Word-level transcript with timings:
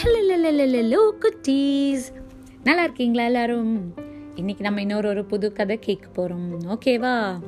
Hello 0.00 0.98
குட்டீஸ் 1.22 2.04
நல்லா 2.64 2.82
இருக்கீங்களா 2.82 3.24
எல்லாரும்? 3.24 3.94
இன்னைக்கு 4.34 4.62
நம்ம 4.62 4.80
இன்னொரு 4.80 5.08
ஒரு 5.08 5.24
புது 5.24 5.52
கதை 5.52 5.78
கேட்க 5.78 6.08
போகிறோம் 6.08 6.60
ஓகேவா? 6.68 7.38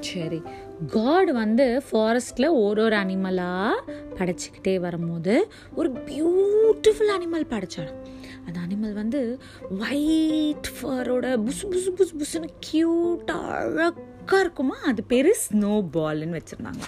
சரி. 0.00 0.42
காட் 0.88 1.32
வந்து 1.32 1.82
ஃபாரஸ்டில் 1.92 2.48
ஒரு 2.62 2.82
ஒரு 2.82 2.96
அனிமலாக 2.96 3.80
படைச்சிக்கிட்டே 4.14 4.80
வரும்போது 4.80 5.50
ஒரு 5.74 5.92
பியூட்டிஃபுல் 5.92 7.12
அனிமல் 7.16 7.46
படைச்சாலும் 7.50 8.00
அந்த 8.46 8.58
அனிமல் 8.68 8.92
வந்து 8.92 9.38
ஒயிட் 9.80 10.70
ஃபரோட 10.76 11.46
புசு 11.46 11.64
புசு 11.70 11.90
புசு 11.96 12.22
புசுன்னு 12.22 12.48
க்யூட்டாக 12.66 13.50
அழகாக 13.60 14.40
இருக்குமா? 14.40 14.76
அது 14.84 15.02
பேர் 15.02 15.36
ஸ்னோ 15.44 15.86
பால்னு 15.92 16.40
வச்சுருந்தாங்க. 16.40 16.82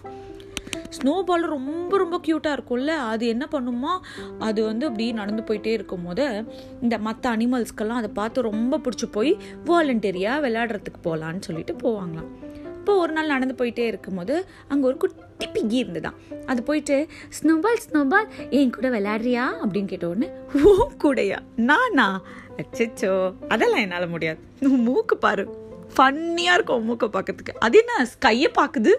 ஸ்னோ 0.98 1.23
பால் 1.23 1.42
ரொம்ப 1.42 1.96
ரொம்ப 1.96 2.20
க்யூட்டாக 2.27 2.56
இருக்கும்ல. 2.56 2.87
அது 2.87 3.27
என்ன 3.27 3.48
பண்ணுமா? 3.52 3.92
அது 4.38 4.64
வந்து 4.64 4.87
அப்படி 4.87 5.12
நடந்து 5.12 5.42
போயிட்டே 5.42 5.66
இருக்கும் 5.66 6.05
போது 6.05 6.45
இந்த 6.82 6.98
மற்ற 6.98 7.37
அனிமல்ஸ்க்கெல்லாம் 7.37 8.01
அதை 8.02 8.10
பார்த்து 8.15 8.42
ரொம்ப 8.42 8.78
பிடிச்சி 8.78 9.09
போய் 9.10 9.37
வாலண்டியரியாக 9.65 10.45
விளையாடுறதுக்கு 10.46 11.01
போகலான்னு 11.05 11.41
சொல்லிட்டு 11.41 11.74
போவாங்களாம். 11.74 12.30
இப்போ 12.78 12.95
ஒரு 12.96 13.12
நாள் 13.12 13.27
நடந்து 13.27 13.65
போயிட்டே 13.65 13.84
இருக்கும்போது 13.87 14.46
அங்கே 14.68 14.87
ஒரு 14.87 14.96
குட்டி 14.96 15.46
பிங்கி 15.46 15.77
இருந்துதான். 15.77 16.15
அது 16.46 16.62
போயிட்டு 16.62 17.06
ஸ்னோபால் 17.37 17.82
ஸ்னோபால் 17.84 18.29
என் 18.51 18.70
கூட 18.70 18.88
விளையாடுறியா? 18.90 19.45
அப்படின்னு 19.65 19.84
கேட்ட 19.84 20.09
உடனே 20.09 20.29
ஓ 20.65 20.88
கூடையா? 21.04 21.38
நானா? 21.56 22.20
அச்சோ 22.56 23.32
அதெல்லாம் 23.48 23.80
என்னால் 23.80 24.09
முடியாது. 24.09 24.40
மூக்கு 24.60 25.16
பாரு. 25.16 25.70
ஃபன்னியாக 25.96 26.55
இருக்கும் 26.55 26.84
மூக்கை 26.84 27.09
பார்க்கறதுக்கு. 27.09 27.55
அது 27.59 27.78
என்ன? 27.78 28.09
கையை 28.19 28.51
பார்க்குது. 28.59 28.92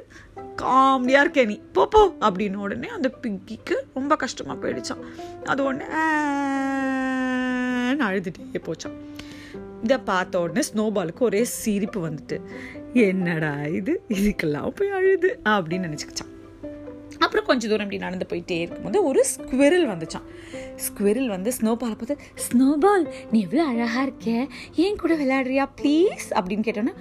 காமெடியாக 0.61 1.25
இருக்கே 1.25 1.45
நீ. 1.45 1.61
போ 1.71 1.88
போ 1.88 2.02
அப்படின்னு 2.21 2.55
உடனே 2.55 2.88
அந்த 2.88 3.11
பிக்கிக்கு 3.21 3.75
ரொம்ப 3.94 4.16
கஷ்டமாக 4.16 4.58
போயிடுச்சான். 4.61 5.03
அது 5.45 5.64
உடனே 5.64 5.86
அழுதுகிட்டே 8.05 8.59
போச்சான். 8.59 8.97
இதை 9.83 9.97
பார்த்த 9.97 10.39
உடனே 10.39 10.61
ஸ்னோபாலுக்கு 10.73 11.19
ஒரே 11.19 11.44
சிரிப்பு 11.44 11.99
வந்துட்டு 12.09 12.38
என்னடா 12.94 13.53
இது? 13.80 14.03
இதுக்கெல்லாம் 14.09 14.67
போய் 14.67 14.89
அழுது 14.89 15.39
அப்படின்னு 15.44 15.88
நினச்சிக்கிச்சான். 15.88 16.33
அப்புறம் 17.34 17.52
கொஞ்சம் 17.52 17.70
தூரம் 17.70 17.86
இப்படி 17.86 18.02
நடந்து 18.03 18.26
போயிட்டே 18.31 18.56
இருக்கும்போது 18.64 18.98
ஒரு 19.09 19.22
ஸ்குவரில் 19.30 19.86
வந்துச்சான் 19.92 20.26
ஸ்குவரில் 20.84 21.31
வந்து 21.34 21.52
ஸ்னோபாலை 21.58 21.95
பார்த்து 22.02 22.16
ஸ்னோபால் 22.44 23.06
நீ 23.31 23.38
எவ்வளோ 23.45 23.64
அழகாக 23.70 24.03
இருக்க? 24.08 24.28
ஏன் 24.84 25.00
கூட 25.03 25.14
விளையாடுறியா? 25.22 25.64
ப்ளீஸ் 25.80 26.26
அப்படின்னு 26.38 26.66
கேட்டோன்னே 26.67 26.94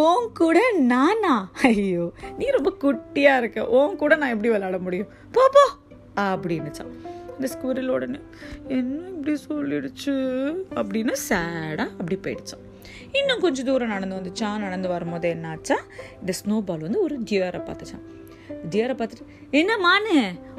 ஓன் 0.00 0.26
கூட 0.40 0.58
நானா? 0.90 1.32
ஐயோ 1.68 2.04
நீ 2.38 2.48
ரொம்ப 2.56 2.72
குட்டியாக 2.84 3.40
இருக்க. 3.42 3.64
ஓன் 3.78 3.96
கூட 4.02 4.16
நான் 4.16 4.34
எப்படி 4.34 4.52
விளையாட 4.54 4.80
முடியும்? 4.88 5.08
போப்போ 5.38 5.64
அப்படின்னுச்சான் 6.26 6.92
இந்த 7.36 7.48
ஸ்குவரில் 7.54 7.94
உடனே 7.96 8.20
என்ன 8.78 9.08
இப்படி 9.14 9.36
சொல்லிடுச்சு? 9.48 10.16
அப்படின்னு 10.78 11.16
சேடாக 11.28 11.88
அப்படி 12.00 12.18
போயிடுச்சான் 12.26 12.64
இன்னும் 13.18 13.42
கொஞ்சம் 13.46 13.68
தூரம் 13.70 13.94
நடந்து 13.96 14.20
வந்துச்சான் 14.20 14.64
நடந்து 14.66 14.88
வரும்போது 14.96 15.34
என்னாச்சா? 15.34 15.78
இந்த 16.20 16.34
ஸ்னோபால் 16.42 16.86
வந்து 16.88 17.02
ஒரு 17.08 17.16
டியரை 17.30 17.62
பார்த்துச்சான் 17.70 18.06
டியரை 18.70 18.94
பார்த்துட்டு 18.94 19.26
என்ன 19.50 19.76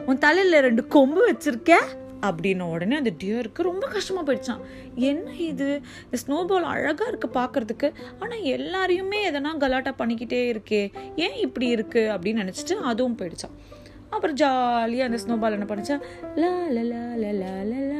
உன் 0.05 0.17
தலையில் 0.17 0.59
ரெண்டு 0.59 0.87
கொம்பு 0.87 1.21
வச்சுருக்க? 1.31 1.73
அப்படின்ன 2.21 2.61
உடனே 2.61 2.95
அந்த 2.95 3.11
டியருக்கு 3.23 3.61
ரொம்ப 3.61 3.87
கஷ்டமாக 3.87 4.23
போயிடுச்சான் 4.27 4.61
என்ன 4.95 5.35
இது? 5.35 5.81
இந்த 6.03 6.17
ஸ்னோபால் 6.23 6.69
அழகாக 6.73 7.11
இருக்குது 7.11 7.37
பார்க்குறதுக்கு. 7.39 7.93
ஆனால் 8.19 8.39
எல்லாரையுமே 8.39 9.19
எதனா 9.31 9.51
கலாட்டா 9.57 9.93
பண்ணிக்கிட்டே 9.97 10.41
இருக்கே. 10.53 10.91
ஏன் 11.15 11.35
இப்படி 11.35 11.75
இருக்குது 11.75 12.11
அப்படின்னு 12.13 12.43
நினச்சிட்டு 12.43 12.77
அதுவும் 12.91 13.17
போயிடுச்சான் 13.17 13.55
அப்புறம் 14.09 14.35
ஜாலியாக 14.35 15.09
அந்த 15.09 15.17
ஸ்னோபால் 15.23 15.55
என்ன 15.57 15.67
பண்ணிச்சா 15.69 16.01
லா 16.35 16.51
லா 16.67 16.81
லா 17.15 17.51
லா 17.71 17.98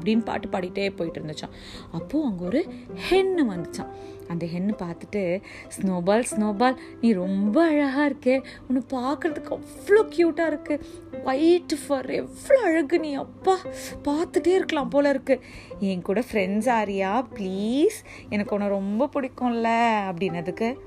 அப்படின்னு 0.00 0.24
பாட்டு 0.24 0.48
பாடிட்டே 0.48 0.96
போயிட்டு 0.96 1.20
இருந்துச்சான் 1.20 1.54
அப்போது 1.90 2.24
அங்கே 2.24 2.44
ஒரு 2.44 2.62
ஹென்னு 3.10 3.44
வந்துச்சான் 3.52 3.92
அந்த 4.28 4.46
ஹென்னு 4.46 4.74
பார்த்துட்டு 4.78 5.42
ஸ்னோபால் 5.76 6.24
ஸ்னோபால் 6.30 6.76
நீ 7.00 7.12
ரொம்ப 7.12 7.64
அழகாக 7.64 8.08
இருக்கே. 8.10 8.44
உன்னை 8.68 8.82
பார்க்குறதுக்கு 8.90 9.52
அவ்வளோ 9.56 10.02
க்யூட்டாக 10.16 10.50
இருக்குது 10.52 10.84
ஒயிட் 11.24 11.74
ஃபர் 11.82 12.10
எவ்வளோ 12.10 12.60
அழகு 12.60 12.98
நீ 13.00 13.14
அப்பா. 13.14 13.58
பார்த்துட்டே 14.04 14.46
இருக்கலாம் 14.46 14.88
போல் 14.88 15.04
இருக்கு. 15.04 15.40
என் 15.80 16.02
கூட 16.02 16.22
ஃப்ரெண்ட்ஸ் 16.32 16.70
ஆரியா 16.70 17.26
ப்ளீஸ் 17.34 17.98
எனக்கு 18.28 18.54
உன்னை 18.54 18.68
ரொம்ப 18.68 19.08
பிடிக்கும்ல. 19.14 19.68
அப்படின்னதுக்கு 20.10 20.78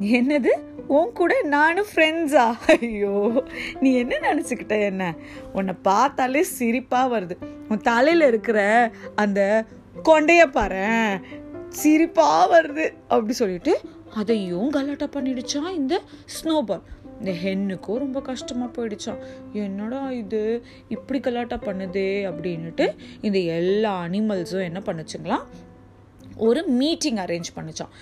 என்னது? 0.00 0.48
உன் 0.88 1.12
கூட 1.12 1.42
நானும் 1.42 1.86
ஃப்ரெண்ட்ஸா 1.94 2.56
ஐயோ 2.66 3.44
நீ 3.80 3.94
என்ன 3.94 4.18
நினச்சிக்கிட்ட 4.18 4.80
என்ன? 4.80 5.14
உன்னை 5.52 5.74
பார்த்தாலே 5.82 6.44
சிரிப்பாக 6.58 7.18
வருது. 7.18 7.36
உன் 7.68 7.80
தலையில் 7.80 8.20
இருக்கிற 8.20 8.90
அந்த 9.14 9.64
கொண்டைய 10.02 10.46
பாரு 10.46 11.20
சிரிப்பாக 11.68 12.52
வருது 12.52 12.94
அப்படி 13.08 13.32
சொல்லிட்டு 13.32 13.80
அதையும் 14.14 14.70
கலாட்டா 14.70 15.08
பண்ணிடுச்சான் 15.12 15.70
இந்த 15.70 16.00
ஸ்னோபால் 16.26 16.82
இந்த 17.20 17.30
ஹென்னுக்கும் 17.30 17.98
ரொம்ப 17.98 18.20
கஷ்டமாக 18.20 18.70
போயிடுச்சான் 18.76 19.20
என்னடா 19.52 20.10
இது? 20.10 20.64
இப்படி 20.88 21.20
கலாட்டா 21.20 21.58
பண்ணுதே? 21.64 22.30
அப்படின்ட்டு 22.30 22.94
இந்த 23.20 23.38
எல்லா 23.38 24.08
அனிமல்ஸும் 24.08 24.64
என்ன 24.64 24.82
பண்ணுச்சுங்களா 24.86 25.44
ஒரு 26.36 26.60
மீட்டிங் 26.80 27.16
அரேஞ்ச் 27.16 27.50
பண்ணிச்சான் 27.56 27.92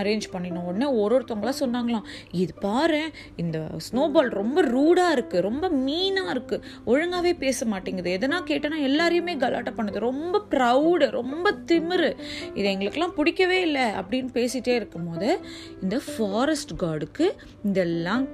அரேஞ்ச் 0.00 0.26
பண்ணின 0.32 0.62
உடனே 0.62 0.86
ஒரு 0.86 1.10
ஒருத்தவங்களாம் 1.16 1.60
சொன்னாங்களாம் 1.60 2.06
இது 2.30 2.54
பாரு 2.60 3.02
இந்த 3.36 3.58
ஸ்னோபால் 3.86 4.30
ரொம்ப 4.40 4.62
ரூடாக 4.62 5.14
இருக்குது 5.16 5.44
ரொம்ப 5.48 5.70
மீனாக 5.70 6.34
இருக்குது 6.34 6.62
ஒழுங்காகவே 6.86 7.32
பேச 7.44 7.66
மாட்டேங்குது. 7.66 8.10
எதனா 8.18 8.38
கேட்டனா 8.50 8.78
எல்லாரையுமே 8.88 9.36
கலாட்டை 9.44 9.72
பண்ணுது. 9.76 9.98
ரொம்ப 9.98 10.42
ப்ரௌடு 10.50 11.08
ரொம்ப 11.18 11.54
திமிரு. 11.70 12.10
இது 12.54 12.66
எங்களுக்கெல்லாம் 12.72 13.16
பிடிக்கவே 13.18 13.60
இல்லை 13.60 13.86
அப்படின்னு 14.00 14.30
பேசிகிட்டே 14.38 14.74
இருக்கும்போது 14.80 15.40
இந்த 15.82 16.00
ஃபாரஸ்ட் 16.08 16.74
கார்டுக்கு 16.84 17.28
இதெல்லாம் 17.64 18.26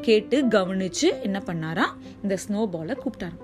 கேட்டு 0.00 0.48
கவனித்து 0.48 1.08
என்ன 1.22 1.38
பண்ணாரா 1.46 1.86
இந்த 2.22 2.38
ஸ்னோபாலை 2.44 2.94
கூப்பிட்டாராம். 3.02 3.42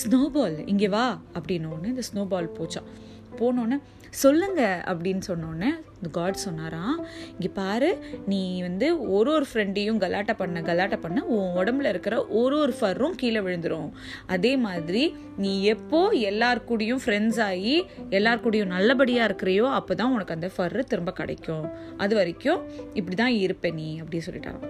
ஸ்னோபால் 0.00 0.56
இங்கே 0.66 0.88
வா 0.88 1.06
அப்படின்னு 1.38 1.70
ஒன்று 1.74 1.88
இந்த 1.88 2.02
ஸ்னோபால் 2.10 2.48
போச்சான் 2.58 2.88
போனோன்னே 3.36 3.78
சொல்லுங்க 4.10 4.82
அப்படின்னு 4.86 5.22
சொன்னோடனே 5.26 5.70
இந்த 5.94 6.08
காட் 6.12 6.44
சொன்னாராம் 6.44 7.04
இங்கே 7.32 7.50
பாரு 7.54 7.98
நீ 8.26 8.60
வந்து 8.60 9.10
ஒரு 9.10 9.30
ஒரு 9.32 9.46
ஃப்ரெண்டையும் 9.52 9.98
கலாட்டா 9.98 10.34
பண்ண 10.34 10.60
கலாட்டா 10.60 10.96
பண்ண 10.96 11.24
உன் 11.24 11.56
உடம்புல 11.56 11.88
இருக்கிற 11.88 12.26
ஒரு 12.26 12.58
ஒரு 12.58 12.74
ஃபர்ரும் 12.80 13.16
கீழே 13.16 13.40
விழுந்துடும் 13.40 13.90
அதே 14.26 14.56
மாதிரி 14.56 15.14
நீ 15.36 15.62
எப்போ 15.64 16.08
எல்லார் 16.10 16.64
கூடயும் 16.68 17.02
ஃப்ரெண்ட்ஸ் 17.04 17.40
ஆகி 17.40 17.84
எல்லார் 18.10 18.44
கூடயும் 18.44 18.74
நல்லபடியாக 18.76 19.28
இருக்கிறியோ 19.28 19.68
அப்போ 19.70 19.94
தான் 19.94 20.12
உனக்கு 20.12 20.34
அந்த 20.34 20.50
ஃபர்ரு 20.56 20.78
திரும்ப 20.78 21.12
கிடைக்கும். 21.12 21.70
அது 21.96 22.14
வரைக்கும் 22.14 22.60
இப்படி 22.94 23.16
தான் 23.16 23.34
இருப்ப 23.34 23.70
நீ 23.70 23.98
அப்படி 23.98 24.22
சொல்லிட்டாராம். 24.26 24.66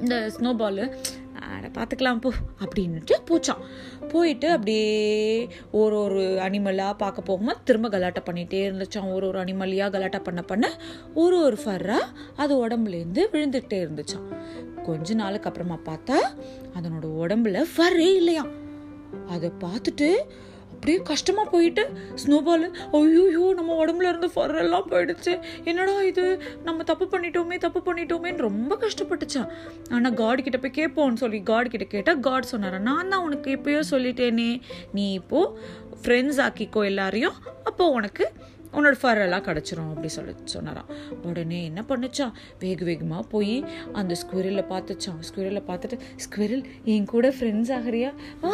இந்த 0.00 0.30
ஸ்னோபாலு 0.36 0.94
அட 1.40 1.68
பார்த்துக்கலாம் 1.68 2.20
போ 2.20 2.32
அப்படின்ட்டு 2.58 3.14
போச்சான். 3.30 3.62
போயிட்டு 4.08 4.50
அப்படியே 4.50 5.48
ஒரு 5.70 5.96
ஒரு 5.96 6.20
அனிமலாக 6.20 6.96
பார்க்க 6.96 7.22
போகும்போது 7.22 7.58
திரும்ப 7.64 7.88
கலாட்டா 7.88 8.22
பண்ணிகிட்டே 8.32 8.60
இருந்துச்சான் 8.68 9.12
ஒரு 9.12 9.26
ஒரு 9.26 9.38
அனிமலியாக 9.38 9.90
கலாட்டா 9.90 10.18
பண்ண 10.18 10.42
பண்ண 10.42 10.70
ஒரு 11.14 11.42
ஒரு 11.42 11.58
ஃபர்ராக 11.64 12.04
அது 12.36 12.68
உடம்புலேருந்து 12.68 13.24
விழுந்துகிட்டே 13.32 13.86
இருந்துச்சான் 13.86 14.26
கொஞ்ச 14.82 15.14
நாளுக்கு 15.14 15.48
அப்புறமா 15.48 15.78
பார்த்தா 15.84 16.16
அதனோட 16.78 17.04
உடம்புல 17.04 17.64
ஃபர்ரே 17.76 18.14
இல்லையாம். 18.14 18.50
அதை 19.28 19.52
பார்த்துட்டு 19.60 20.26
அப்படியே 20.84 21.02
கஷ்டமாக 21.10 21.48
போயிட்டு 21.52 21.82
ஸ்னோபால் 22.22 22.64
ஐயோயோ 22.98 23.44
நம்ம 23.58 23.76
உடம்புல 23.82 24.08
இருந்து 24.10 24.28
ஃபரெல்லாம் 24.34 24.88
போயிடுச்சு. 24.90 25.32
என்னடா 25.64 25.94
இது? 26.08 26.24
நம்ம 26.66 26.82
தப்பு 26.90 27.04
பண்ணிட்டோமே 27.12 27.56
தப்பு 27.58 27.80
பண்ணிட்டோமேன்னு 27.86 28.44
ரொம்ப 28.48 28.76
கஷ்டப்பட்டுச்சான் 28.82 29.48
ஆனால் 29.90 30.14
காட் 30.14 30.42
கிட்ட 30.46 30.58
போய் 30.64 30.76
கேட்போம்னு 30.80 31.20
சொல்லி 31.22 31.42
காட் 31.42 31.70
கிட்ட 31.74 31.86
கேட்டால் 31.94 32.20
காட் 32.20 32.50
சொன்னார். 32.52 32.78
நான் 32.88 33.08
தான் 33.08 33.24
உனக்கு 33.28 33.56
எப்பயோ 33.56 33.80
சொல்லிட்டேனே. 33.92 34.50
நீ 34.92 35.12
இப்போது 35.12 35.54
ஃப்ரெண்ட்ஸ் 36.02 36.42
ஆக்கிக்கோ 36.46 36.82
எல்லாரையும். 36.90 37.38
அப்போ 37.64 37.86
உனக்கு 37.88 38.26
உன்னோட 38.76 38.94
ஃபரெல்லாம் 39.02 39.44
கிடச்சிரும் 39.48 39.90
அப்படி 39.92 40.08
சொல்லி 40.16 40.32
சொன்னாராம். 40.54 40.88
உடனே 41.28 41.60
என்ன 41.70 41.80
பண்ணுச்சான் 41.90 42.32
வேக 42.62 42.84
வேகமாக 42.88 43.24
போய் 43.34 43.56
அந்த 44.00 44.16
ஸ்குவரில் 44.22 44.62
பார்த்துச்சான் 44.72 45.20
ஸ்குவரில் 45.28 45.62
பார்த்துட்டு 45.70 45.98
ஸ்குவரில் 46.24 46.64
என் 46.94 47.08
கூட 47.14 47.28
ஃப்ரெண்ட்ஸ் 47.38 47.72
ஆகிறியா? 47.78 48.10
ஆ 48.44 48.50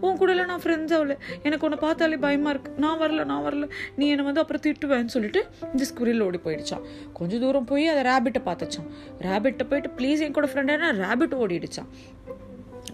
உன் 0.00 0.18
கூடலாம் 0.20 0.50
நான் 0.52 0.64
ஃப்ரெண்ட்ஸ் 0.64 0.94
ஆகல 0.98 1.16
எனக்கு 1.42 1.66
உன்னை 1.68 1.80
பார்த்தாலே 1.86 2.18
பயமாக 2.26 2.54
இருக்கு. 2.54 2.72
நான் 2.84 3.00
வரல 3.02 3.24
நான் 3.32 3.44
வரல. 3.48 3.68
நீ 3.96 4.06
என்னை 4.14 4.24
வந்து 4.24 4.42
அப்புறம் 4.44 4.64
திட்டுவேன்னு 4.66 5.14
சொல்லிட்டு 5.16 5.42
இந்த 5.72 5.84
ஸ்குரில் 5.90 6.24
ஓடி 6.28 6.40
போயிடுச்சான் 6.46 6.84
கொஞ்சம் 7.20 7.42
தூரம் 7.44 7.68
போய் 7.72 7.86
அதை 7.94 8.02
ரேபிட்டை 8.10 8.42
பார்த்துச்சான் 8.50 8.88
ரேபிட்டை 9.28 9.66
போயிட்டு 9.72 9.90
ப்ளீஸ் 9.98 10.24
என் 10.26 10.36
கூட 10.38 10.48
ஃப்ரெண்டாக 10.52 10.90
ரேபிட் 11.04 11.36
ஓடிடுச்சான் 11.42 11.90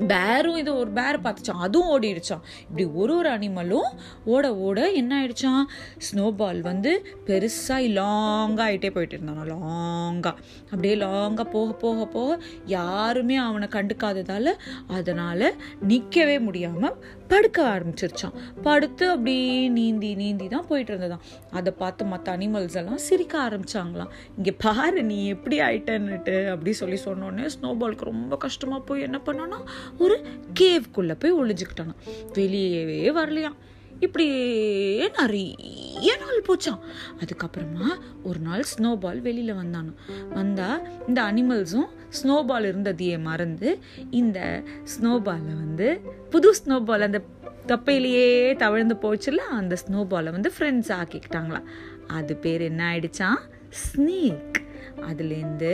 பேரும் 0.06 0.56
இது 0.56 0.76
ஒரு 0.76 0.91
பேர் 0.91 1.20
பார்த்துச்சான் 1.20 1.61
அதுவும் 1.61 2.00
ஓடிடுச்சான் 2.00 2.43
இப்படி 2.62 2.85
ஒரு 2.85 3.17
ஒரு 3.17 3.31
அனிமலும் 3.31 3.88
ஓட 4.25 4.56
ஓட 4.56 4.91
என்ன 4.91 5.26
ஆயிடுச்சான் 5.26 5.64
ஸ்னோபால் 5.99 6.61
வந்து 6.61 7.06
பெருசாக 7.26 7.88
லாங்காக 7.99 8.69
ஆகிட்டே 8.70 8.91
போயிட்டு 8.91 9.17
இருந்தானா 9.17 9.44
லாங்காக 9.44 10.35
அப்படியே 10.64 10.94
லாங்காக 10.94 11.50
போக 11.50 11.73
போக 11.73 12.06
போக 12.06 12.41
யாருமே 12.67 13.37
அவனை 13.37 13.69
கண்டுக்காததால் 13.69 14.58
அதனால் 14.88 15.55
நிற்கவே 15.81 16.38
முடியாமல் 16.38 17.19
படுக்க 17.29 17.62
ஆரம்பிச்சிருச்சான் 17.62 18.32
படுத்து 18.62 19.08
அப்படியே 19.08 19.69
நீந்தி 19.69 20.14
நீந்தி 20.14 20.49
தான் 20.49 20.67
போயிட்டு 20.67 20.96
இருந்ததான் 20.96 21.20
அதை 21.50 21.73
பார்த்து 21.73 22.05
மற்ற 22.05 22.37
அனிமல்ஸ் 22.37 22.76
எல்லாம் 22.76 22.99
சிரிக்க 22.99 23.49
ஆரம்பிச்சாங்களாம். 23.49 24.11
இங்கே 24.37 24.53
பாரு 24.53 25.03
நீ 25.03 25.26
எப்படி 25.26 25.61
ஆயிட்டன்னுட்டு 25.61 26.49
அப்படி 26.49 26.73
சொல்லி 26.73 26.99
சொன்னோடனே 27.05 27.49
ஸ்னோபாலுக்கு 27.61 28.05
ரொம்ப 28.05 28.37
கஷ்டமாக 28.37 28.82
போய் 28.82 29.00
என்ன 29.00 29.20
பண்ணோன்னா 29.25 29.58
ஒரு 29.98 30.26
கேவ்க்குள்ளே 30.60 31.16
போய் 31.19 31.34
ஒழிஞ்சுக்கிட்டானா 31.34 31.94
வெளியவே 32.32 33.00
வரலையாம். 33.19 33.58
இப்படியே 34.00 35.08
நிறைய 35.08 36.16
நாள் 36.16 36.44
போச்சான் 36.48 36.78
அதுக்கப்புறமா 37.20 37.88
ஒரு 38.22 38.38
நாள் 38.38 38.62
ஸ்னோபால் 38.62 39.20
வெளியில் 39.20 39.54
வந்தானோ. 39.54 39.92
வந்தால் 40.31 40.88
இந்த 41.08 41.22
அனிமல்ஸும் 41.22 41.88
ஸ்னோபால் 42.22 42.69
இருந்ததையே 42.72 43.20
மறந்து 43.20 43.78
இந்த 44.10 44.62
ஸ்னோபாலை 44.84 45.54
வந்து 45.62 46.00
புது 46.31 46.54
ஸ்னோபால் 46.64 47.00
அந்த 47.00 47.22
தொப்பையிலேயே 47.66 48.56
தவழ்ந்து 48.56 48.94
போச்சுல 48.94 49.36
அந்த 49.36 49.76
ஸ்னோபாலை 49.86 50.31
வந்து 50.31 50.52
ஃப்ரெண்ட்ஸ் 50.58 50.93
ஆக்கிக்கிட்டாங்களாம். 51.00 51.69
அது 52.06 52.36
பேர் 52.36 52.60
என்ன 52.60 52.93
ஆயிடுச்சான் 52.93 53.40
ஸ்னேக் 53.82 54.59
அதுலேருந்து 55.08 55.73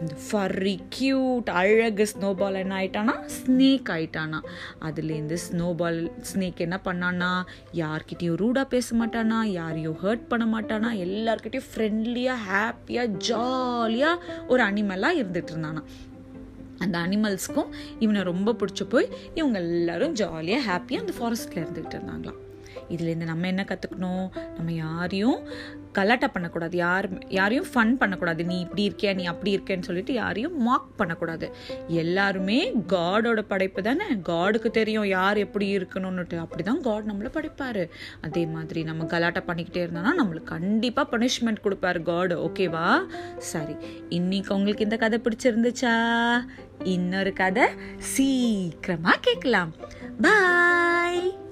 இந்த 0.00 0.14
ஃபர்ரி 0.30 0.76
க்யூட் 0.98 1.50
அழகு 1.50 2.08
ஸ்னோபால் 2.18 2.54
என்ன 2.54 2.74
ஆயிட்டானா? 2.76 3.14
ஸ்னேக் 3.36 3.88
ஆயிட்டானா. 3.88 4.40
அதுலேருந்து 4.80 5.36
ஸ்னோபால் 5.50 6.10
ஸ்னேக் 6.34 6.56
என்ன 6.56 6.80
பண்ணானா? 6.84 7.42
யார்கிட்டையும் 7.74 8.36
ரூடாக 8.36 8.68
பேச 8.68 8.96
மாட்டானா? 8.96 9.42
யாரையும் 9.42 9.98
ஹர்ட் 10.02 10.28
பண்ண 10.28 10.60
மாட்டானா? 10.60 10.90
எல்லார்கிட்டையும் 11.06 11.68
ஃப்ரெண்ட்லியாக 11.74 12.36
ஹாப்பியாக 12.50 13.06
ஜாலியாக 13.06 14.24
ஒரு 14.48 14.62
அனிமலாக 14.64 15.20
இருந்துட்டு 15.20 15.52
இருந்தானா. 15.52 15.82
அந்த 16.78 16.98
அனிமல்ஸ்க்கும் 16.98 17.68
இவனை 17.98 18.22
ரொம்ப 18.22 18.52
பிடிச்சி 18.52 18.88
போய் 18.88 19.08
இவங்க 19.34 19.58
எல்லாரும் 19.58 20.12
ஜாலியாக 20.12 20.64
ஹாப்பியாக 20.70 21.04
அந்த 21.04 21.12
ஃபாரஸ்ட்டில் 21.18 21.64
இருந்துகிட்டு 21.64 21.96
இருந்தாங்களாம். 21.96 22.40
இதுலேருந்து 22.88 23.30
நம்ம 23.30 23.46
என்ன 23.46 23.64
கற்றுக்கணும் 23.68 24.28
நம்ம 24.54 24.72
யாரையும் 24.72 25.48
கலாட்டா 25.92 26.26
பண்ணக்கூடாது. 26.26 26.76
யார் 26.76 27.28
யாரையும் 27.28 27.66
ஃபன் 27.74 27.92
பண்ணக்கூடாது. 27.92 28.44
நீ 28.44 28.60
இப்படி 28.60 28.88
இருக்கியா? 28.88 29.14
நீ 29.14 29.24
அப்படி 29.24 29.56
இருக்கேன்னு 29.56 29.82
சொல்லிட்டு 29.82 30.12
யாரையும் 30.12 30.68
மாக் 30.68 30.96
பண்ணக்கூடாது. 30.96 31.54
எல்லாருமே 31.86 32.72
காடோட 32.88 33.40
படைப்பு 33.40 33.82
தானே? 33.82 34.04
காடுக்கு 34.04 34.70
தெரியும் 34.70 35.04
யார் 35.04 35.36
எப்படி 35.36 35.76
இருக்கணும்னுட்டு. 35.76 36.38
அப்படி 36.38 36.62
தான் 36.62 36.80
காட் 36.80 37.10
நம்மளை 37.10 37.32
படைப்பார். 37.36 37.88
அதே 38.20 38.46
மாதிரி 38.46 38.82
நம்ம 38.82 39.04
கலாட்டா 39.04 39.42
பண்ணிக்கிட்டே 39.46 39.82
இருந்தோம்னா 39.84 40.12
நம்மளுக்கு 40.18 40.42
கண்டிப்பாக 40.42 41.18
பனிஷ்மெண்ட் 41.18 41.64
கொடுப்பாரு 41.64 42.02
காடு 42.02 42.46
ஓகேவா 42.46 43.06
சரி. 43.38 43.76
இன்னைக்கு 44.08 44.54
உங்களுக்கு 44.54 44.82
இந்த 44.84 44.96
கதை 44.96 45.20
பிடிச்சிருந்துச்சா? 45.24 45.94
இன்னொரு 46.84 47.32
கதை 47.32 47.66
சீக்கிரமாக 47.98 49.18
கேட்கலாம். 49.20 49.74
பாய் 50.20 51.42